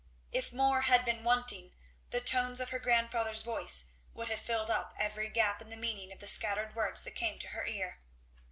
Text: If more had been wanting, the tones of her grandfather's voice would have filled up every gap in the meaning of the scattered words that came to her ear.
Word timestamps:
If 0.31 0.51
more 0.51 0.81
had 0.81 1.05
been 1.05 1.23
wanting, 1.23 1.75
the 2.09 2.21
tones 2.21 2.59
of 2.59 2.69
her 2.69 2.79
grandfather's 2.79 3.43
voice 3.43 3.91
would 4.15 4.29
have 4.29 4.39
filled 4.41 4.71
up 4.71 4.95
every 4.97 5.29
gap 5.29 5.61
in 5.61 5.69
the 5.69 5.75
meaning 5.77 6.11
of 6.11 6.17
the 6.17 6.27
scattered 6.27 6.73
words 6.73 7.03
that 7.03 7.11
came 7.13 7.37
to 7.37 7.49
her 7.49 7.67
ear. 7.67 7.99